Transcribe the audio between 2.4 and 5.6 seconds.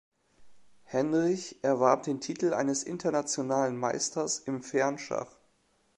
eines Internationalen Meisters im Fernschach.